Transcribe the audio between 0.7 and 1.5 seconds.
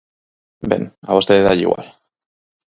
Ben, a vostede